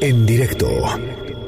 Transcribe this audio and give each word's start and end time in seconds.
En 0.00 0.26
directo 0.26 0.68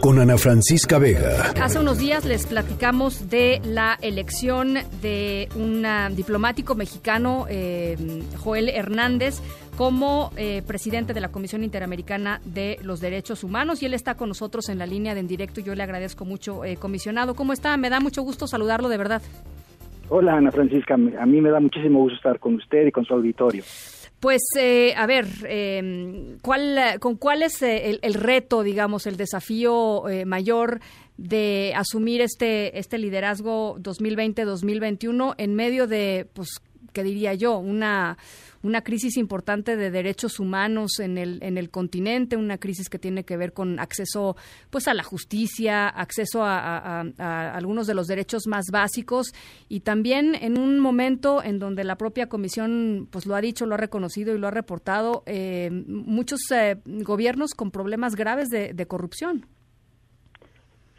con 0.01 0.19
Ana 0.19 0.37
Francisca 0.37 0.99
Vega. 0.99 1.53
Hace 1.63 1.79
unos 1.79 1.99
días 1.99 2.25
les 2.25 2.47
platicamos 2.47 3.31
de 3.31 3.61
la 3.65 3.97
elección 4.03 4.75
de 5.01 5.49
un 5.57 5.85
diplomático 6.15 6.75
mexicano, 6.75 7.47
eh, 7.49 7.97
Joel 8.37 8.69
Hernández, 8.69 9.41
como 9.77 10.31
eh, 10.37 10.63
presidente 10.67 11.15
de 11.15 11.21
la 11.21 11.31
Comisión 11.31 11.65
Interamericana 11.65 12.41
de 12.45 12.79
los 12.83 13.01
Derechos 13.01 13.45
Humanos 13.45 13.83
y 13.83 13.87
él 13.87 13.95
está 13.95 14.17
con 14.17 14.29
nosotros 14.29 14.69
en 14.69 14.79
la 14.79 14.87
línea 14.87 15.15
de 15.15 15.21
en 15.21 15.29
directo. 15.29 15.61
Yo 15.61 15.75
le 15.75 15.83
agradezco 15.83 16.25
mucho, 16.25 16.65
eh, 16.65 16.77
comisionado. 16.77 17.35
¿Cómo 17.35 17.53
está? 17.53 17.77
Me 17.77 17.89
da 17.89 18.01
mucho 18.01 18.23
gusto 18.23 18.47
saludarlo 18.47 18.89
de 18.89 18.99
verdad. 18.99 19.23
Hola 20.11 20.37
Ana 20.37 20.51
Francisca, 20.51 20.95
a 20.95 21.27
mí 21.27 21.41
me 21.41 21.51
da 21.51 21.61
muchísimo 21.61 22.01
gusto 22.01 22.17
estar 22.17 22.39
con 22.39 22.57
usted 22.57 22.87
y 22.87 22.93
con 22.93 23.05
su 23.05 23.15
auditorio. 23.15 23.63
Pues, 24.25 24.41
eh, 24.57 24.95
a 24.97 25.05
ver, 25.05 25.27
eh, 25.47 26.39
¿cuál, 26.41 26.99
¿con 26.99 27.17
cuál 27.17 27.43
es 27.43 27.61
eh, 27.61 27.99
el, 28.01 28.15
reto, 28.15 28.63
digamos, 28.63 29.07
el 29.07 29.19
desafío 29.19 30.09
eh, 30.09 30.25
mayor 30.25 30.81
de 31.19 31.75
asumir 31.77 32.23
este, 32.23 32.79
este 32.79 32.97
liderazgo 32.97 33.77
2020-2021 33.81 35.35
en 35.37 35.55
medio 35.55 35.87
de, 35.87 36.27
pues, 36.33 36.63
que 36.95 37.03
diría 37.03 37.35
yo, 37.35 37.59
una, 37.59 38.17
una 38.65 38.81
crisis 38.81 39.19
importante 39.19 39.77
de 39.77 39.91
derechos 39.91 40.41
humanos 40.41 40.99
en 40.99 41.19
el, 41.19 41.39
en 41.43 41.59
el 41.59 41.69
continente, 41.69 42.37
una 42.37 42.57
crisis 42.57 42.89
que 42.89 42.99
tiene 42.99 43.25
que 43.25 43.37
ver 43.37 43.53
con 43.53 43.79
acceso 43.79 44.37
pues 44.71 44.89
a 44.89 44.95
la 44.95 45.03
justicia, 45.03 45.87
acceso 45.87 46.43
a, 46.43 47.01
algunos 47.55 47.87
de 47.87 47.95
los 47.95 48.07
derechos 48.07 48.47
más 48.47 48.67
básicos 48.73 49.35
y 49.69 49.81
también 49.81 50.35
en 50.35 50.59
un 50.59 50.81
momento 50.81 51.43
en 51.45 51.59
donde 51.59 51.85
la 51.85 51.97
propia 51.97 52.29
comisión 52.29 53.07
pues 53.11 53.27
lo 53.27 53.35
ha 53.35 53.43
dicho, 53.43 53.67
lo 53.67 53.75
ha 53.75 53.79
reconocido 53.79 54.35
y 54.35 54.39
lo 54.39 54.49
ha 54.49 54.51
reportado, 54.51 55.23
eh, 55.27 55.71
muchos 55.87 56.41
eh, 56.51 56.77
gobiernos 56.87 57.55
con 57.55 57.71
problemas 57.71 58.17
graves 58.17 58.49
de, 58.49 58.85
corrupción. 58.87 59.47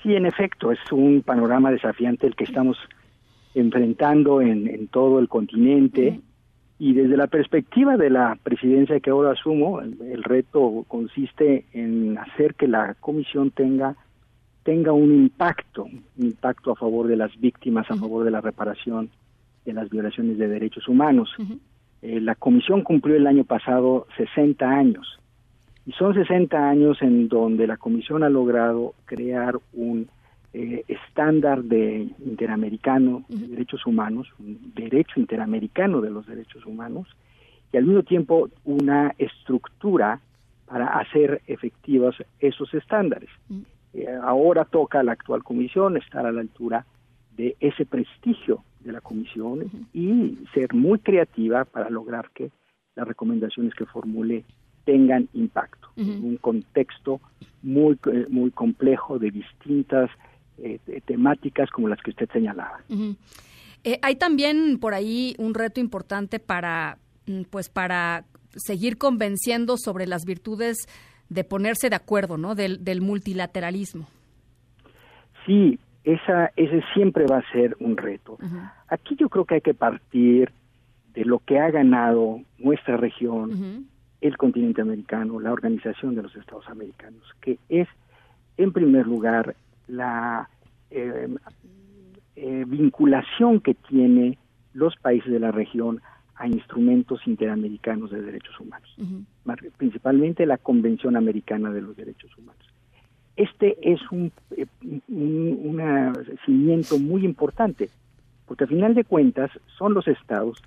Sí, 0.02 0.16
en 0.16 0.26
efecto, 0.26 0.72
es 0.72 0.80
un 0.92 1.22
panorama 1.22 1.72
desafiante 1.72 2.28
el 2.28 2.36
que 2.36 2.44
estamos 2.44 2.78
enfrentando 3.56 4.42
en, 4.42 4.88
todo 4.90 5.20
el 5.20 5.28
continente. 5.28 6.20
Y 6.78 6.94
desde 6.94 7.18
la 7.18 7.28
perspectiva 7.28 7.96
de 7.98 8.10
la 8.10 8.38
presidencia 8.44 9.00
que 9.00 9.10
ahora 9.10 9.32
asumo, 9.32 9.82
el, 9.82 10.24
reto 10.24 10.86
consiste 10.88 11.66
en 11.74 12.18
hacer 12.18 12.54
que 12.56 12.68
la 12.68 12.96
comisión 12.96 13.52
tenga 13.52 13.96
tenga 14.64 14.92
un 14.94 15.14
impacto, 15.14 15.84
un 15.84 16.04
impacto 16.18 16.72
a 16.72 16.76
favor 16.76 17.08
de 17.08 17.16
las 17.16 17.40
víctimas, 17.40 17.90
a 17.92 17.96
favor 17.96 18.26
de 18.26 18.32
la 18.32 18.42
reparación 18.42 19.10
de 19.64 19.74
las 19.74 19.92
violaciones 19.92 20.40
de 20.40 20.48
derechos 20.48 20.88
humanos. 20.88 21.30
Eh, 22.02 22.20
la 22.20 22.34
comisión 22.34 22.82
cumplió 22.82 23.16
el 23.16 23.28
año 23.28 23.44
pasado 23.44 24.08
60 24.18 24.68
años 24.68 25.20
y 25.86 25.92
son 25.92 26.16
60 26.16 26.58
años 26.70 27.02
en 27.02 27.28
donde 27.28 27.68
la 27.68 27.78
comisión 27.78 28.24
ha 28.24 28.30
logrado 28.30 28.96
crear 29.06 29.56
un 29.74 30.08
eh, 30.58 30.86
estándar 30.88 31.64
de 31.64 32.08
interamericano 32.26 33.26
de 33.28 33.46
derechos 33.46 33.86
humanos, 33.86 34.26
un 34.40 34.72
derecho 34.74 35.20
interamericano 35.20 36.00
de 36.00 36.10
los 36.10 36.26
derechos 36.26 36.66
humanos, 36.66 37.10
y 37.74 37.78
al 37.78 37.84
mismo 37.84 38.04
tiempo 38.04 38.50
una 38.64 39.14
estructura 39.18 40.22
para 40.66 40.98
hacer 40.98 41.42
efectivos 41.48 42.16
esos 42.40 42.74
estándares. 42.74 43.30
Eh, 43.94 44.08
ahora 44.24 44.64
toca 44.64 45.02
a 45.02 45.04
la 45.04 45.12
actual 45.12 45.44
comisión 45.44 45.98
estar 45.98 46.26
a 46.26 46.32
la 46.32 46.40
altura 46.40 46.86
de 47.36 47.58
ese 47.60 47.86
prestigio 47.86 48.64
de 48.80 48.94
la 48.94 49.02
comisión 49.02 49.70
y 49.94 50.38
ser 50.54 50.74
muy 50.74 51.00
creativa 51.00 51.66
para 51.66 51.90
lograr 51.90 52.30
que 52.34 52.50
las 52.96 53.06
recomendaciones 53.06 53.74
que 53.74 53.86
formule 53.86 54.46
tengan 54.86 55.28
impacto 55.34 55.90
en 55.98 56.24
un 56.24 56.38
contexto 56.38 57.20
muy 57.62 57.98
eh, 58.10 58.28
muy 58.30 58.52
complejo 58.52 59.20
de 59.20 59.32
distintas 59.32 60.10
eh, 60.58 60.80
temáticas 61.06 61.70
como 61.70 61.88
las 61.88 62.02
que 62.02 62.12
usted 62.12 62.30
señalaba. 62.32 62.80
Eh, 63.84 64.00
hay 64.02 64.16
también 64.16 64.80
por 64.80 64.94
ahí 64.94 65.36
un 65.38 65.54
reto 65.54 65.80
importante 65.80 66.40
para, 66.40 66.98
mm, 67.28 67.44
pues, 67.50 67.70
para 67.70 68.26
seguir 68.56 68.98
convenciendo 68.98 69.78
sobre 69.78 70.08
las 70.08 70.26
virtudes 70.26 70.78
de 71.30 71.44
ponerse 71.44 71.90
de 71.90 71.96
acuerdo, 71.96 72.38
¿no? 72.38 72.56
Del, 72.56 73.02
multilateralismo. 73.02 74.08
Sí, 75.46 75.80
esa, 76.04 76.52
ese 76.56 76.84
siempre 76.94 77.26
va 77.26 77.38
a 77.38 77.52
ser 77.52 77.76
un 77.80 77.98
reto. 77.98 78.38
Aquí 78.88 79.16
yo 79.20 79.30
creo 79.30 79.46
que 79.46 79.56
hay 79.56 79.62
que 79.62 79.74
partir 79.74 80.52
de 81.14 81.26
lo 81.26 81.40
que 81.40 81.60
ha 81.60 81.70
ganado 81.72 82.42
nuestra 82.58 82.98
región, 82.98 83.88
el 84.22 84.38
continente 84.38 84.82
americano, 84.82 85.40
la 85.40 85.52
Organización 85.52 86.16
de 86.16 86.24
los 86.24 86.36
Estados 86.36 86.68
Americanos, 86.70 87.24
que 87.42 87.58
es, 87.70 87.88
en 88.58 88.72
primer 88.72 89.06
lugar, 89.08 89.56
la 89.88 90.50
eh, 90.90 91.28
eh, 92.36 92.66
vinculación 92.68 93.62
que 93.62 93.76
tiene 93.76 94.38
los 94.74 94.96
países 94.98 95.32
de 95.32 95.40
la 95.40 95.52
región 95.52 96.02
a 96.36 96.48
instrumentos 96.48 97.26
interamericanos 97.26 98.12
de 98.12 98.22
derechos 98.22 98.60
humanos, 98.60 98.94
principalmente 99.78 100.46
la 100.46 100.58
Convención 100.58 101.16
Americana 101.16 101.72
de 101.72 101.82
los 101.82 101.96
Derechos 101.96 102.38
Humanos. 102.38 102.62
Este 103.38 103.78
es 103.82 104.02
un, 104.12 104.34
eh, 104.52 104.66
un, 105.08 105.82
cimiento 106.46 107.00
muy 107.00 107.24
importante, 107.24 107.90
porque 108.46 108.66
a 108.66 108.68
final 108.68 108.96
de 108.96 109.06
cuentas 109.06 109.50
son 109.78 109.94
los 109.94 110.08
estados 110.10 110.62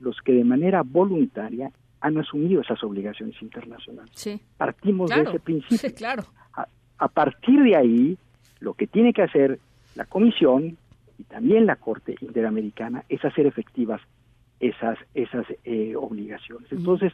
los 0.00 0.20
que 0.20 0.32
de 0.32 0.44
manera 0.44 0.82
voluntaria 0.82 1.72
han 2.00 2.18
asumido 2.18 2.60
esas 2.60 2.82
obligaciones 2.84 3.40
internacionales. 3.40 4.10
Partimos 4.58 5.08
de 5.10 5.22
ese 5.22 5.40
principio. 5.44 5.94
claro. 5.94 6.24
a, 6.98 7.08
partir 7.08 7.62
de 7.62 7.74
ahí, 7.74 8.18
lo 8.60 8.74
que 8.74 8.86
tiene 8.86 9.12
que 9.12 9.22
hacer 9.22 9.58
la 9.94 10.04
Comisión 10.04 10.76
y 11.18 11.24
también 11.24 11.66
la 11.66 11.76
Corte 11.76 12.16
Interamericana 12.20 13.04
es 13.08 13.24
hacer 13.24 13.46
efectivas 13.46 14.00
esas, 14.60 14.98
esas 15.14 15.46
eh, 15.64 15.94
obligaciones. 15.96 16.70
Entonces, 16.72 17.12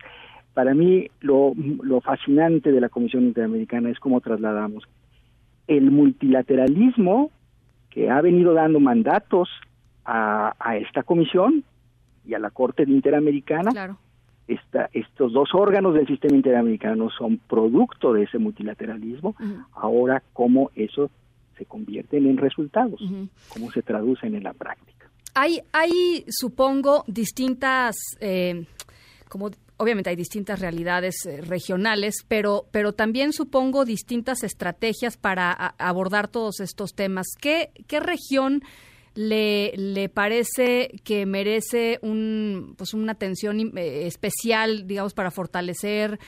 para 0.54 0.74
mí 0.74 1.08
lo, 1.20 1.52
lo 1.82 2.00
fascinante 2.00 2.72
de 2.72 2.80
la 2.80 2.88
Comisión 2.88 3.24
Interamericana 3.24 3.90
es 3.90 3.98
cómo 3.98 4.20
trasladamos 4.20 4.84
el 5.66 5.90
multilateralismo 5.90 7.30
que 7.90 8.10
ha 8.10 8.20
venido 8.20 8.54
dando 8.54 8.80
mandatos 8.80 9.48
a, 10.04 10.54
a 10.58 10.76
esta 10.76 11.02
comisión 11.02 11.64
y 12.26 12.34
a 12.34 12.38
la 12.38 12.50
Corte 12.50 12.84
Interamericana. 12.84 13.70
Claro. 13.70 13.98
Esta, 14.48 14.90
estos 14.92 15.32
dos 15.32 15.54
órganos 15.54 15.94
del 15.94 16.06
sistema 16.06 16.34
interamericano 16.34 17.10
son 17.10 17.38
producto 17.38 18.12
de 18.12 18.24
ese 18.24 18.38
multilateralismo. 18.38 19.36
Ahora, 19.72 20.22
cómo 20.32 20.70
eso 20.74 21.10
se 21.56 21.64
convierten 21.64 22.26
en 22.26 22.36
resultados, 22.36 23.00
cómo 23.48 23.70
se 23.72 23.82
traducen 23.82 24.34
en 24.34 24.44
la 24.44 24.52
práctica. 24.52 25.10
Hay, 25.34 25.60
hay 25.72 26.24
supongo, 26.28 27.04
distintas, 27.06 27.96
eh, 28.20 28.66
como 29.28 29.50
obviamente 29.78 30.10
hay 30.10 30.16
distintas 30.16 30.60
realidades 30.60 31.26
eh, 31.26 31.40
regionales, 31.40 32.24
pero, 32.28 32.66
pero 32.70 32.92
también 32.92 33.32
supongo 33.32 33.84
distintas 33.84 34.42
estrategias 34.42 35.16
para 35.16 35.52
abordar 35.78 36.28
todos 36.28 36.60
estos 36.60 36.94
temas. 36.94 37.28
¿Qué, 37.40 37.70
qué 37.86 37.98
región 38.00 38.62
le, 39.14 39.72
le 39.76 40.08
parece 40.08 41.00
que 41.04 41.26
merece 41.26 41.98
un, 42.02 42.74
pues 42.76 42.94
una 42.94 43.12
atención 43.12 43.58
eh, 43.76 44.06
especial, 44.06 44.86
digamos, 44.86 45.14
para 45.14 45.30
fortalecer 45.30 46.18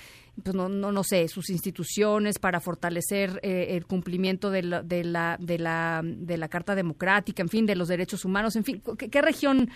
pues 0.42 0.54
no, 0.54 0.68
no, 0.68 0.90
no 0.90 1.04
sé, 1.04 1.28
sus 1.28 1.48
instituciones 1.50 2.38
para 2.38 2.60
fortalecer 2.60 3.38
eh, 3.42 3.76
el 3.76 3.86
cumplimiento 3.86 4.50
de 4.50 4.62
la, 4.62 4.82
de, 4.82 5.04
la, 5.04 5.36
de, 5.38 5.58
la, 5.58 6.02
de 6.04 6.36
la 6.36 6.48
Carta 6.48 6.74
Democrática, 6.74 7.42
en 7.42 7.48
fin, 7.48 7.66
de 7.66 7.76
los 7.76 7.88
derechos 7.88 8.24
humanos, 8.24 8.56
en 8.56 8.64
fin, 8.64 8.82
¿qué, 8.98 9.22
región 9.22 9.68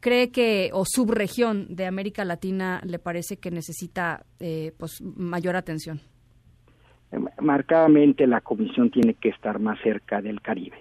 cree 0.00 0.30
que, 0.30 0.70
o 0.72 0.84
subregión 0.86 1.74
de 1.74 1.86
América 1.86 2.24
Latina 2.24 2.80
le 2.84 2.98
parece 2.98 3.36
que 3.36 3.50
necesita 3.50 4.24
eh, 4.40 4.72
pues 4.78 5.02
mayor 5.02 5.56
atención? 5.56 6.00
Marcadamente 7.40 8.26
la 8.26 8.40
Comisión 8.40 8.90
tiene 8.90 9.14
que 9.14 9.28
estar 9.28 9.58
más 9.58 9.78
cerca 9.82 10.20
del 10.20 10.40
Caribe. 10.40 10.76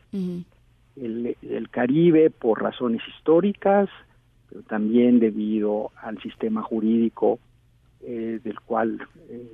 El, 0.95 1.35
el 1.41 1.69
Caribe 1.69 2.29
por 2.29 2.61
razones 2.61 3.01
históricas, 3.07 3.89
pero 4.49 4.61
también 4.63 5.19
debido 5.19 5.91
al 6.01 6.21
sistema 6.21 6.61
jurídico 6.61 7.39
eh, 8.07 8.39
del 8.43 8.59
cual 8.59 9.01
eh, 9.29 9.49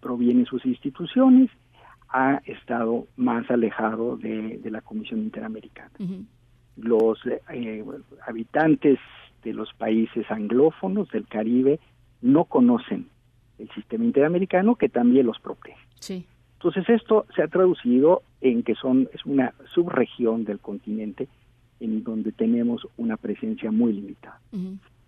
provienen 0.00 0.46
sus 0.46 0.64
instituciones, 0.64 1.50
ha 2.08 2.40
estado 2.46 3.06
más 3.16 3.50
alejado 3.50 4.16
de, 4.16 4.58
la 4.64 4.80
Comisión 4.80 5.20
Interamericana. 5.20 5.90
Los 6.76 7.18
eh, 7.52 7.84
habitantes 8.26 8.98
de 9.42 9.52
los 9.52 9.74
países 9.74 10.30
anglófonos 10.30 11.10
del 11.10 11.26
Caribe 11.26 11.78
no 12.22 12.44
conocen 12.44 13.08
el 13.58 13.68
sistema 13.72 14.04
interamericano 14.04 14.76
que 14.76 14.88
también 14.88 15.26
los 15.26 15.38
protege. 15.38 15.76
Entonces 16.54 16.88
esto 16.88 17.26
se 17.36 17.42
ha 17.42 17.48
traducido 17.48 18.22
en 18.40 18.62
que 18.62 18.74
son 18.74 19.08
es 19.12 19.24
una 19.26 19.52
subregión 19.74 20.44
del 20.44 20.58
continente 20.58 21.28
en 21.80 22.04
donde 22.04 22.32
tenemos 22.32 22.86
una 22.96 23.16
presencia 23.16 23.70
muy 23.70 23.92
limitada. 23.92 24.40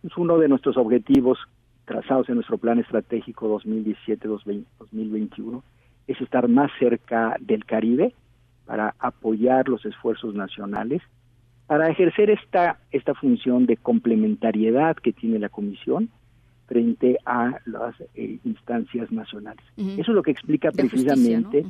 Es 0.02 0.17
uno 0.17 0.38
de 0.38 0.49
nuestros 0.49 0.76
objetivos 0.76 1.38
trazados 1.84 2.29
en 2.29 2.37
nuestro 2.37 2.58
plan 2.58 2.79
estratégico 2.79 3.61
2017-2021 3.61 5.62
es 6.06 6.20
estar 6.20 6.49
más 6.49 6.70
cerca 6.79 7.37
del 7.40 7.64
Caribe 7.64 8.14
para 8.67 8.94
apoyar 8.99 9.69
los 9.69 9.85
esfuerzos 9.85 10.35
nacionales, 10.35 11.02
para 11.67 11.88
ejercer 11.88 12.31
esta, 12.31 12.78
esta 12.90 13.14
función 13.14 13.67
de 13.67 13.76
complementariedad 13.76 14.96
que 14.96 15.12
tiene 15.12 15.38
la 15.38 15.49
Comisión 15.49 16.11
frente 16.67 17.19
a 17.25 17.58
las 17.67 17.94
eh, 18.14 18.38
instancias 18.44 19.11
nacionales. 19.12 19.64
Eso 19.76 20.00
es 20.00 20.08
lo 20.08 20.23
que 20.23 20.31
explica 20.31 20.70
precisamente 20.70 21.64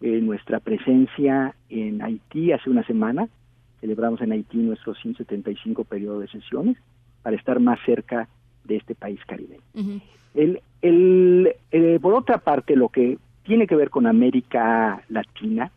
eh, 0.00 0.20
nuestra 0.20 0.60
presencia 0.60 1.54
en 1.68 2.02
Haití 2.02 2.52
hace 2.52 2.70
una 2.70 2.84
semana. 2.84 3.28
Celebramos 3.80 4.20
en 4.22 4.32
Haití 4.32 4.58
nuestro 4.58 4.94
175 4.94 5.84
periodo 5.84 6.20
de 6.20 6.28
sesiones 6.28 6.76
para 7.22 7.36
estar 7.36 7.60
más 7.60 7.78
cerca 7.84 8.28
de 8.64 8.76
este 8.76 8.94
país 8.94 9.20
caribeño. 9.26 9.62
el, 10.34 10.60
el, 10.82 11.54
eh, 11.70 11.98
por 12.00 12.14
otra 12.14 12.38
parte, 12.38 12.76
lo 12.76 12.88
que 12.88 13.18
tiene 13.42 13.66
que 13.66 13.76
ver 13.76 13.90
con 13.90 14.06
América 14.06 15.02
Latina, 15.08 15.70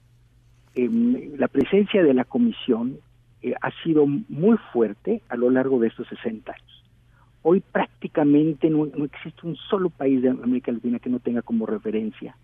em, 0.76 1.36
la 1.38 1.48
presencia 1.48 2.04
de 2.04 2.14
la 2.14 2.24
Comisión 2.24 2.98
eh, 3.42 3.54
ha 3.62 3.72
sido 3.84 4.06
muy 4.06 4.58
fuerte 4.72 5.22
a 5.28 5.36
lo 5.36 5.50
largo 5.50 5.80
de 5.80 5.88
estos 5.88 6.08
60 6.08 6.52
años. 6.52 6.84
Hoy 7.42 7.62
prácticamente 7.72 8.70
no, 8.70 8.86
existe 9.04 9.46
un 9.46 9.58
solo 9.58 9.90
país 9.90 10.22
de 10.22 10.30
América 10.30 10.72
Latina 10.72 11.00
que 11.00 11.10
no 11.10 11.20
tenga 11.20 11.42
como 11.42 11.66
referencia 11.66 12.38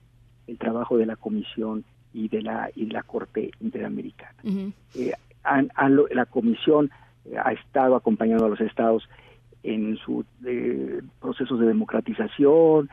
el 0.50 0.58
trabajo 0.58 0.98
de 0.98 1.06
la 1.06 1.16
Comisión 1.16 1.84
y 2.14 2.28
de 2.28 2.42
la, 2.42 2.70
y 2.76 2.88
la 2.88 3.04
Corte 3.04 3.52
Interamericana. 3.60 4.36
Eh, 4.96 5.14
la 6.12 6.26
Comisión 6.26 6.90
ha 7.44 7.52
estado 7.54 7.96
acompañando 7.96 8.46
a 8.46 8.50
los 8.50 8.62
estados 8.62 9.08
en 9.64 9.98
sus 9.98 10.26
procesos 11.20 11.60
de 11.60 11.68
democratización, 11.68 12.90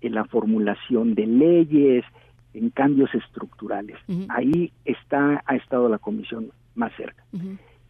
en 0.00 0.14
la 0.14 0.24
formulación 0.24 1.14
de 1.14 1.26
leyes, 1.26 2.04
en 2.54 2.70
cambios 2.70 3.14
estructurales. 3.14 3.96
Ahí 4.28 4.72
está 4.84 5.42
ha 5.46 5.56
estado 5.56 5.88
la 5.88 5.98
comisión 5.98 6.50
más 6.74 6.92
cerca. 6.96 7.24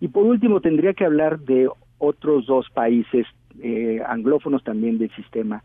Y 0.01 0.09
por 0.09 0.25
último 0.25 0.61
tendría 0.61 0.95
que 0.95 1.05
hablar 1.05 1.41
de 1.41 1.69
otros 1.99 2.47
dos 2.47 2.69
países 2.71 3.27
eh, 3.61 4.01
anglófonos 4.07 4.65
también 4.65 4.99
del 4.99 5.15
sistema 5.15 5.63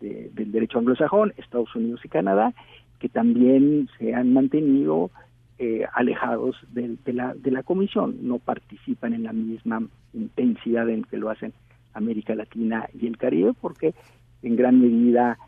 del 0.00 0.52
derecho 0.52 0.78
anglosajón, 0.78 1.32
Estados 1.36 1.74
Unidos 1.74 2.00
y 2.04 2.08
Canadá, 2.08 2.52
que 2.98 3.08
también 3.08 3.88
se 3.98 4.14
han 4.14 4.32
mantenido 4.32 5.10
eh, 5.58 5.86
alejados 5.92 6.56
de, 6.72 6.96
la, 7.12 7.34
de 7.34 7.50
la 7.50 7.62
comisión, 7.62 8.16
no 8.22 8.38
participan 8.38 9.14
en 9.14 9.22
la 9.24 9.32
misma 9.32 9.86
intensidad 10.12 10.88
en 10.88 11.04
que 11.04 11.16
lo 11.16 11.30
hacen 11.30 11.52
América 11.92 12.34
Latina 12.34 12.88
y 12.92 13.06
el 13.06 13.16
Caribe, 13.16 13.52
porque 13.60 13.94
en 14.42 14.56
gran 14.56 14.80
medida 14.80 15.38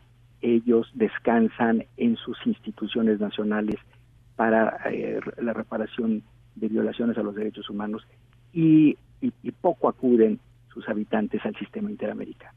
ellos 0.41 0.89
descansan 0.93 1.85
en 1.97 2.15
sus 2.15 2.37
instituciones 2.45 3.19
nacionales 3.19 3.75
para 4.35 4.79
eh, 4.91 5.19
la 5.41 5.53
reparación 5.53 6.23
de 6.55 6.67
violaciones 6.67 7.17
a 7.17 7.23
los 7.23 7.35
derechos 7.35 7.69
humanos 7.69 8.07
y, 8.53 8.97
y 9.21 9.51
poco 9.51 9.89
acuden 9.89 10.39
sus 10.77 10.87
habitantes 10.89 11.41
al 11.43 11.55
sistema 11.57 11.89
interamericano. 11.89 12.53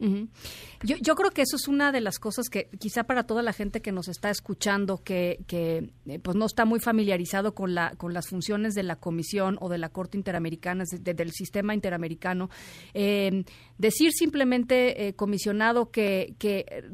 yo, 0.82 1.14
creo 1.14 1.31
que 1.31 1.43
eso 1.43 1.56
es 1.56 1.69
una 1.69 1.90
de 1.90 2.02
las 2.02 2.19
cosas 2.19 2.49
que 2.50 2.69
quizá 2.78 3.05
para 3.05 3.25
toda 3.25 3.43
la 3.43 3.52
gente 3.55 3.81
que 3.81 3.93
nos 3.93 4.08
está 4.08 4.31
escuchando, 4.31 4.99
que, 4.99 5.40
que 5.46 5.90
eh, 6.06 6.19
pues 6.19 6.37
no 6.37 6.44
está 6.44 6.67
muy 6.67 6.81
familiarizado 6.81 7.55
con, 7.55 7.75
la, 7.75 7.94
con 7.96 8.12
las 8.12 8.28
funciones 8.28 8.75
de 8.75 8.82
la 8.82 8.96
Comisión 8.96 9.56
o 9.61 9.70
de 9.70 9.78
la 9.78 9.88
Corte 9.88 10.19
Interamericana, 10.19 10.84
del 11.00 11.32
sistema 11.32 11.75
interamericano, 11.75 12.50
eh, 12.93 13.44
decir 13.78 14.12
simplemente, 14.12 15.08
eh, 15.08 15.14
comisionado, 15.14 15.90
que, 15.90 16.34
que 16.38 16.84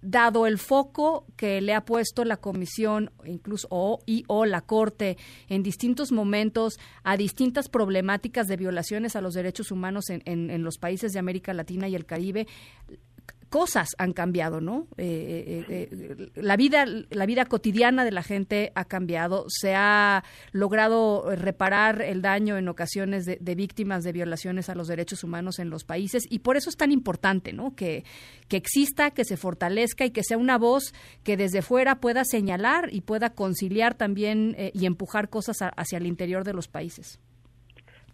dado 0.00 0.46
el 0.46 0.58
foco 0.58 1.26
que 1.36 1.60
le 1.60 1.74
ha 1.74 1.84
puesto 1.84 2.24
la 2.24 2.36
Comisión, 2.36 3.10
incluso 3.24 3.66
o, 3.70 3.98
y 4.06 4.24
o 4.28 4.44
la 4.44 4.60
Corte 4.60 5.16
en 5.48 5.62
distintos 5.64 6.12
momentos 6.12 6.78
a 7.02 7.16
distintas 7.16 7.68
problemáticas 7.68 8.46
de 8.46 8.56
violaciones 8.56 9.16
a 9.16 9.20
los 9.20 9.34
derechos 9.34 9.72
humanos 9.72 10.10
en, 10.10 10.22
en, 10.24 10.50
en 10.50 10.62
los 10.68 10.78
países 10.78 11.12
de 11.12 11.18
América 11.18 11.54
Latina 11.54 11.88
y 11.88 11.94
el 11.94 12.04
Caribe, 12.04 12.46
cosas 13.48 13.90
han 13.98 14.12
cambiado, 14.12 14.60
¿no? 14.60 14.86
Eh, 14.96 15.64
eh, 15.68 15.88
eh, 15.90 16.30
la 16.34 16.56
vida, 16.56 16.84
la 16.86 17.26
vida 17.26 17.46
cotidiana 17.46 18.04
de 18.04 18.12
la 18.12 18.22
gente 18.22 18.72
ha 18.74 18.84
cambiado, 18.84 19.46
se 19.48 19.74
ha 19.74 20.24
logrado 20.52 21.34
reparar 21.34 22.02
el 22.02 22.22
daño 22.22 22.56
en 22.58 22.68
ocasiones 22.68 23.24
de, 23.24 23.54
víctimas 23.54 24.04
de 24.04 24.12
violaciones 24.12 24.68
a 24.68 24.74
los 24.74 24.88
derechos 24.88 25.24
humanos 25.24 25.58
en 25.58 25.70
los 25.70 25.84
países 25.84 26.24
y 26.28 26.40
por 26.40 26.56
eso 26.56 26.70
es 26.70 26.76
tan 26.76 26.92
importante, 26.92 27.52
¿no? 27.52 27.74
Que, 27.74 28.04
que 28.48 28.56
exista, 28.56 29.10
que 29.10 29.24
se 29.24 29.36
fortalezca 29.36 30.04
y 30.04 30.10
que 30.10 30.22
sea 30.22 30.36
una 30.36 30.58
voz 30.58 30.92
que 31.22 31.36
desde 31.36 31.62
fuera 31.62 32.00
pueda 32.00 32.24
señalar 32.24 32.90
y 32.92 33.00
pueda 33.00 33.30
conciliar 33.30 33.94
también 33.94 34.56
y 34.74 34.86
empujar 34.86 35.28
cosas 35.30 35.58
hacia 35.76 35.98
el 35.98 36.06
interior 36.06 36.44
de 36.44 36.52
los 36.52 36.68
países 36.68 37.18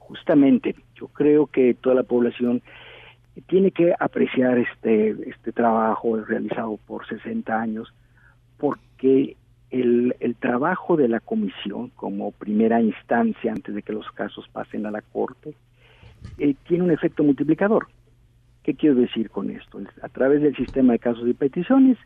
justamente 0.07 0.75
yo 0.95 1.09
creo 1.09 1.47
que 1.47 1.75
toda 1.75 1.95
la 1.95 2.03
población 2.03 2.63
tiene 3.47 3.71
que 3.71 3.95
apreciar 3.99 4.59
este, 4.59 5.11
este 5.29 5.53
trabajo 5.53 6.17
realizado 6.17 6.79
por 6.87 7.07
60 7.07 7.61
años 7.61 7.93
porque 8.59 9.37
el, 9.71 10.15
el 10.21 10.37
trabajo 10.37 10.97
de 10.97 11.09
la 11.09 11.21
comisión 11.21 11.91
como 11.97 12.31
primera 12.31 12.81
instancia 12.81 13.51
antes 13.51 13.75
de 13.75 13.83
que 13.83 13.93
los 13.93 14.11
casos 14.13 14.49
pasen 14.53 14.87
a 14.87 14.91
la 14.91 15.03
corte 15.03 15.55
eh, 16.39 16.55
tiene 16.67 16.85
un 16.85 16.91
efecto 16.91 17.25
multiplicador. 17.25 17.89
¿Qué 18.63 18.75
quiero 18.75 18.95
decir 18.95 19.31
con 19.31 19.51
esto? 19.51 19.81
A 20.03 20.09
través 20.09 20.41
del 20.43 20.57
sistema 20.57 20.93
de 20.93 20.99
casos 20.99 21.29
y 21.29 21.35
peticiones 21.35 21.99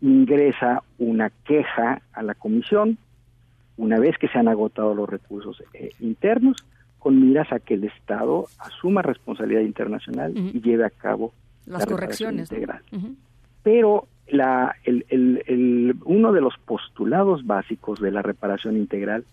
ingresa 0.00 0.82
una 0.98 1.30
queja 1.44 2.00
a 2.12 2.22
la 2.22 2.34
comisión 2.34 2.96
una 3.76 3.98
vez 3.98 4.16
que 4.18 4.28
se 4.28 4.38
han 4.38 4.48
agotado 4.48 4.94
los 4.94 5.08
recursos 5.08 5.62
eh, 5.74 5.90
internos 6.00 6.64
con 7.00 7.18
miras 7.18 7.50
a 7.50 7.58
que 7.58 7.74
el 7.74 7.84
Estado 7.84 8.44
asuma 8.58 9.02
responsabilidad 9.02 9.62
internacional 9.62 10.36
y 10.36 10.60
lleve 10.60 10.84
a 10.84 10.90
cabo 10.90 11.32
las 11.66 11.86
correcciones 11.86 12.52
integral. 12.52 12.82
Pero 13.62 14.06
la, 14.28 14.76
el, 14.84 15.04
el, 15.08 15.96
uno 16.04 16.32
de 16.32 16.40
los 16.40 16.56
postulados 16.58 17.46
básicos 17.46 18.00
de 18.00 18.12
la 18.12 18.22
reparación 18.22 18.76
integral 18.76 19.24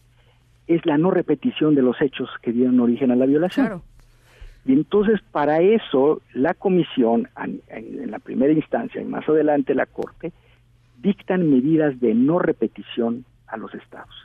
es 0.66 0.86
la 0.86 0.98
no 0.98 1.12
repetición 1.12 1.75
de 1.75 1.81
los 1.81 2.02
hechos 2.02 2.30
que 2.42 2.52
dieron 2.52 2.80
origen 2.80 3.12
a 3.12 3.16
la 3.16 3.25
violación. 3.25 3.81
Y 4.66 4.74
entonces 4.74 5.22
para 5.31 5.62
eso 5.62 6.22
la 6.34 6.54
comisión, 6.54 7.28
en, 7.42 7.62
en, 7.68 8.12
la 8.12 8.20
primera 8.20 8.54
instancia 8.54 9.02
y 9.02 9.06
más 9.06 9.28
adelante 9.28 9.75
la 9.75 9.86
Corte, 9.86 10.31
dictan 11.02 11.50
medidas 11.50 12.00
de 12.00 12.13
no 12.13 12.40
repetición 12.40 13.25
a 13.48 13.58
los 13.58 13.74
estados, 13.74 14.15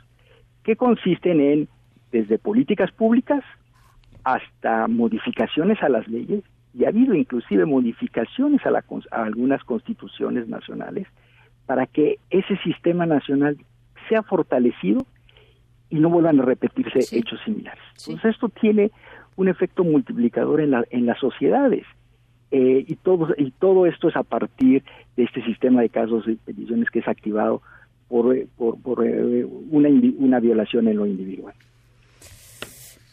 que 0.63 0.75
consisten 0.75 1.39
en 1.39 1.67
desde 2.13 2.37
políticas 2.37 2.91
públicas 2.91 3.43
hasta 4.23 4.87
modificaciones 4.87 5.81
a 5.83 5.89
las 5.89 6.07
leyes, 6.07 6.43
y 6.73 6.85
ha 6.85 6.89
habido 6.89 7.13
inclusive 7.13 7.65
modificaciones 7.65 8.61
a, 8.65 9.23
algunas 9.23 9.63
constituciones 9.63 10.47
nacionales 10.47 11.07
para 11.65 11.85
que 11.87 12.19
ese 12.29 12.55
sistema 12.57 13.05
nacional 13.05 13.57
sea 14.07 14.23
fortalecido 14.23 15.05
y 15.89 15.95
no 15.99 16.09
vuelvan 16.09 16.39
a 16.39 16.43
repetirse 16.43 17.17
hechos 17.17 17.39
similares. 17.43 17.83
Entonces 18.07 18.35
esto 18.35 18.49
tiene 18.49 18.91
un 19.35 19.47
efecto 19.47 19.83
multiplicador 19.83 20.61
en, 20.61 20.71
la, 20.71 20.83
en 20.89 21.05
las 21.05 21.19
sociedades 21.19 21.85
eh, 22.51 22.85
y, 22.87 22.95
todo, 22.95 23.33
y 23.37 23.51
todo 23.51 23.85
esto 23.85 24.09
es 24.09 24.15
a 24.15 24.23
partir 24.23 24.83
de 25.15 25.23
este 25.23 25.43
sistema 25.43 25.81
de 25.81 25.89
casos 25.89 26.27
y 26.27 26.35
peticiones 26.35 26.89
que 26.89 26.99
es 26.99 27.07
activado 27.07 27.61
por, 28.07 28.35
por, 28.57 28.79
por 28.81 29.05
eh, 29.05 29.45
una, 29.45 29.89
una 30.17 30.39
violación 30.39 30.87
en 30.87 30.97
lo 30.97 31.05
individual. 31.05 31.53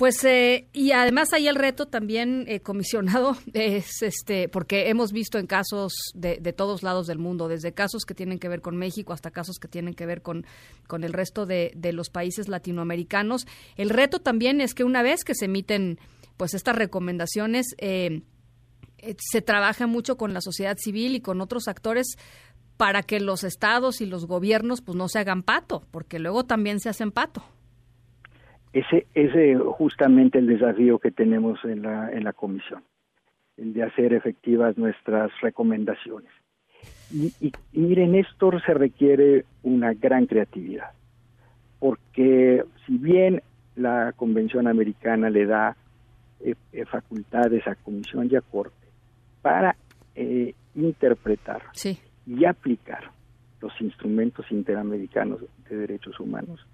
Pues 0.01 0.25
eh, 0.25 0.67
y 0.73 0.93
además 0.93 1.35
hay 1.35 1.47
el 1.47 1.57
reto 1.57 1.85
también 1.85 2.47
eh, 2.49 2.61
comisionado 2.61 3.37
es 3.53 4.01
este 4.01 4.49
porque 4.49 4.89
hemos 4.89 5.13
visto 5.13 5.37
en 5.37 5.47
casos 5.47 5.93
de, 6.15 6.39
de, 6.41 6.55
todos 6.55 6.83
lados 6.83 7.07
del 7.07 7.19
mundo 7.19 7.49
desde 7.49 7.75
casos 7.75 8.07
que 8.07 8.15
tienen 8.15 8.39
que 8.39 8.49
ver 8.49 8.63
con 8.63 8.79
México 8.79 9.13
hasta 9.13 9.31
casos 9.31 9.59
que 9.59 9.69
tienen 9.69 9.93
que 9.93 10.07
ver 10.07 10.23
con 10.23 10.47
con 10.87 11.05
el 11.05 11.13
resto 11.13 11.45
de, 11.45 11.73
de 11.77 11.93
los 11.93 12.09
países 12.09 12.49
latinoamericanos. 12.49 13.47
El 13.77 13.91
reto 13.91 14.21
también 14.21 14.63
es 14.63 14.73
que 14.73 14.85
una 14.85 15.03
vez 15.03 15.23
que 15.23 15.35
se 15.35 15.45
emiten 15.45 15.99
pues 16.39 16.55
estas 16.55 16.77
recomendaciones 16.77 17.75
eh, 17.77 18.23
se 19.19 19.43
trabaja 19.43 19.87
mucho 19.87 20.17
con 20.17 20.33
la 20.33 20.41
sociedad 20.41 20.79
civil 20.79 21.15
y 21.15 21.21
con 21.21 21.43
otros 21.43 21.69
actores 21.69 22.17
para 22.79 23.03
que 23.03 23.21
los 23.21 23.45
estados 23.45 24.01
y 24.01 24.07
los 24.07 24.25
gobiernos 24.25 24.81
pues 24.81 24.97
no 24.97 25.11
se 25.11 25.19
hagan 25.19 25.43
pato 25.43 25.85
porque 25.91 26.19
luego 26.19 26.47
también 26.47 26.81
se 26.81 26.89
hacen 26.89 27.13
pato 27.13 27.45
ese 28.73 29.07
es 29.15 29.61
justamente 29.77 30.39
el 30.39 30.47
desafío 30.47 30.99
que 30.99 31.11
tenemos 31.11 31.65
en 31.65 31.83
la, 31.83 32.11
en 32.13 32.25
la 32.25 32.33
comisión, 32.33 32.83
el 33.57 33.73
de 33.73 33.83
hacer 33.83 34.13
efectivas 34.13 34.79
nuestras 34.79 35.31
recomendaciones. 35.41 36.31
Y, 37.13 37.33
y, 37.41 37.53
miren, 37.73 38.15
esto 38.15 38.53
se 38.65 38.73
requiere 38.75 39.45
una 39.63 39.95
gran 39.95 40.27
creatividad, 40.27 40.93
porque 41.81 42.65
si 42.87 42.99
bien 42.99 43.43
la 43.77 44.13
Convención 44.17 44.69
Americana 44.69 45.31
le 45.31 45.47
da 45.47 45.77
eh, 46.41 46.55
eh, 46.73 46.85
facultades 46.87 47.67
a 47.67 47.75
Comisión 47.75 48.29
y 48.31 48.37
a 48.37 48.41
Corte 48.41 48.87
para 49.43 49.77
eh, 50.15 50.55
interpretar 50.75 51.63
y 52.27 52.45
aplicar 52.45 53.11
los 53.61 53.73
instrumentos 53.81 54.47
interamericanos 54.51 55.41
de 55.69 55.77
derechos 55.77 56.19
humanos. 56.19 56.67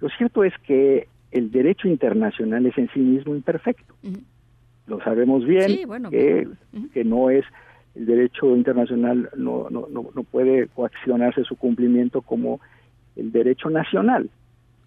Lo 0.00 0.08
cierto 0.10 0.44
es 0.44 0.52
que 0.64 1.08
el 1.32 1.50
derecho 1.50 1.88
internacional 1.88 2.66
es 2.66 2.78
en 2.78 2.88
sí 2.90 3.00
mismo 3.00 3.34
imperfecto. 3.34 3.94
Lo 4.86 5.00
sabemos 5.00 5.44
bien, 5.44 5.88
que, 6.10 6.46
que, 6.92 7.04
no 7.04 7.30
es 7.30 7.44
el 7.94 8.06
derecho 8.06 8.54
internacional 8.56 9.30
no, 9.36 9.68
no, 9.70 9.86
no, 9.90 10.10
no 10.14 10.22
puede 10.24 10.68
coaccionarse 10.68 11.44
su 11.44 11.56
cumplimiento 11.56 12.20
como 12.20 12.60
el 13.16 13.32
derecho 13.32 13.70
nacional. 13.70 14.30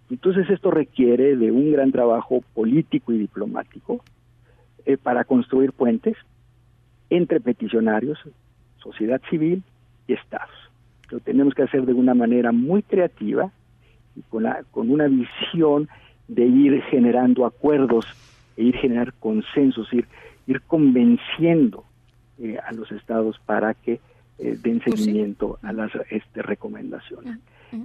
Entonces 0.09 0.49
esto 0.49 0.69
requiere 0.69 1.35
de 1.35 1.51
un 1.51 1.71
gran 1.71 1.91
trabajo 1.91 2.41
político 2.53 3.11
y 3.11 3.17
diplomático 3.17 4.03
eh, 4.85 4.97
para 4.97 5.23
construir 5.23 5.71
puentes 5.71 6.15
entre 7.09 7.39
peticionarios, 7.39 8.19
sociedad 8.77 9.21
civil 9.29 9.63
y 10.07 10.13
estados. 10.13 10.53
Lo 11.09 11.19
tenemos 11.19 11.53
que 11.53 11.63
hacer 11.63 11.85
de 11.85 11.93
una 11.93 12.13
manera 12.13 12.51
muy 12.51 12.83
creativa 12.83 13.51
y 14.15 14.21
con, 14.23 14.43
la, 14.43 14.63
con 14.71 14.91
una 14.91 15.07
visión 15.07 15.87
de 16.27 16.45
ir 16.45 16.81
generando 16.83 17.45
acuerdos 17.45 18.05
e 18.57 18.63
ir 18.63 18.77
generar 18.77 19.13
consensos, 19.13 19.91
ir, 19.93 20.07
ir 20.47 20.61
convenciendo 20.61 21.83
eh, 22.39 22.57
a 22.65 22.73
los 22.73 22.91
estados 22.91 23.39
para 23.45 23.73
que 23.73 23.99
eh, 24.39 24.57
den 24.61 24.79
pues 24.79 24.99
seguimiento 24.99 25.57
a 25.61 25.71
las 25.71 25.91
este, 26.09 26.41
recomendaciones. 26.41 27.39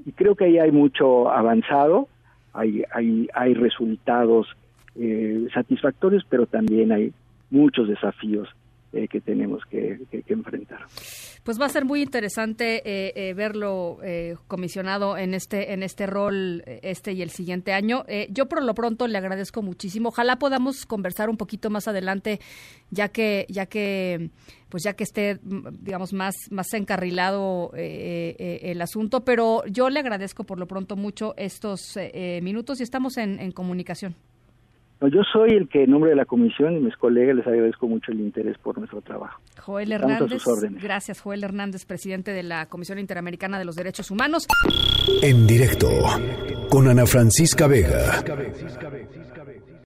Y 0.06 0.12
creo 0.12 0.37
que 0.37 0.44
ahí 0.44 0.59
hay 0.59 0.70
mucho 0.70 1.30
avanzado, 1.30 2.09
hay, 2.52 2.85
hay, 2.92 3.28
hay 3.35 3.54
resultados 3.54 4.47
eh, 4.94 5.49
satisfactorios, 5.52 6.25
pero 6.28 6.47
también 6.47 6.92
hay 6.92 7.12
muchos 7.50 7.88
desafíos 7.88 8.49
eh, 8.92 9.06
que 9.06 9.20
tenemos 9.20 9.62
que, 9.66 10.00
enfrentar. 10.26 10.80
Pues 11.44 11.61
va 11.61 11.66
a 11.66 11.68
ser 11.68 11.85
muy 11.85 12.02
interesante 12.02 12.82
eh, 12.85 13.12
eh, 13.14 13.35
verlo 13.35 13.99
comisionado 14.49 15.16
en 15.16 15.35
este 15.35 15.73
en 15.73 15.85
este 15.85 16.06
rol 16.06 16.64
este 16.66 17.12
y 17.12 17.23
el 17.23 17.30
siguiente 17.30 17.73
año. 17.73 18.04
yo 18.30 18.47
por 18.47 18.64
lo 18.64 18.75
pronto 18.75 19.06
le 19.06 19.16
agradezco 19.16 19.62
muchísimo. 19.62 20.09
Ojalá 20.09 20.40
podamos 20.40 20.87
conversar 20.87 21.30
un 21.30 21.37
poquito 21.37 21.70
más 21.70 21.87
adelante, 21.87 22.40
ya 22.90 23.11
que 23.11 23.47
ya 23.49 23.66
que 23.66 24.30
pues 24.68 24.82
ya 24.82 24.94
que 24.94 25.04
esté 25.04 25.38
digamos 25.42 26.12
más 26.12 26.35
más 26.50 26.75
encarrilado 26.75 27.70
el 27.75 28.82
asunto. 28.82 29.25
Pero 29.25 29.64
yo 29.66 29.88
le 29.88 30.00
agradezco 30.00 30.42
por 30.42 30.59
lo 30.59 30.66
pronto 30.66 30.97
mucho 30.97 31.35
estos 31.37 31.97
minutos 32.42 32.80
y 32.80 32.82
estamos 32.82 33.16
en 33.18 33.52
comunicación. 33.52 34.16
No, 35.00 35.09
yo 35.09 35.23
soy 35.33 35.50
el 35.50 35.69
que 35.69 35.85
en 35.85 35.90
nombre 35.90 36.11
de 36.11 36.16
la 36.16 36.26
comisión 36.26 36.76
y 36.76 36.80
mis 36.80 36.97
colegas 36.97 37.37
les 37.37 37.47
agradezco 37.47 37.88
mucho 37.88 38.12
el 38.12 38.21
interés 38.21 38.59
por 38.59 38.76
nuestro 38.78 39.00
trabajo. 39.00 39.40
Joel 39.59 39.92
Hernández. 39.92 40.42
Gracias, 40.83 41.21
Joel 41.21 41.42
Hernández, 41.42 41.87
presidente 41.87 42.33
de 42.33 42.42
la 42.42 42.66
Comisión 42.66 42.99
Interamericana 42.99 43.59
de 43.59 43.64
los 43.64 43.76
Derechos 43.76 44.11
Humanos. 44.11 44.47
En 45.23 45.47
directo 45.47 45.88
con 46.69 46.88
Ana 46.88 47.07
Francisca 47.07 47.66
Vega. 47.66 48.23